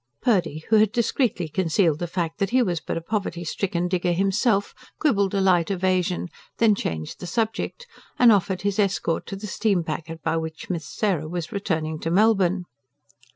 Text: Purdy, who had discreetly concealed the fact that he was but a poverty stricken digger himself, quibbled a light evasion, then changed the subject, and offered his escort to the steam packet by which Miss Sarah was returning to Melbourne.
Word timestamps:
Purdy, 0.19 0.63
who 0.69 0.77
had 0.77 0.91
discreetly 0.91 1.47
concealed 1.47 1.99
the 1.99 2.07
fact 2.07 2.39
that 2.39 2.49
he 2.49 2.63
was 2.63 2.79
but 2.79 2.97
a 2.97 3.01
poverty 3.01 3.43
stricken 3.43 3.87
digger 3.87 4.13
himself, 4.13 4.73
quibbled 4.97 5.35
a 5.35 5.39
light 5.39 5.69
evasion, 5.69 6.27
then 6.57 6.73
changed 6.73 7.19
the 7.19 7.27
subject, 7.27 7.85
and 8.17 8.31
offered 8.31 8.63
his 8.63 8.79
escort 8.79 9.27
to 9.27 9.35
the 9.35 9.45
steam 9.45 9.83
packet 9.83 10.23
by 10.23 10.35
which 10.37 10.71
Miss 10.71 10.87
Sarah 10.87 11.27
was 11.29 11.51
returning 11.51 11.99
to 11.99 12.09
Melbourne. 12.09 12.65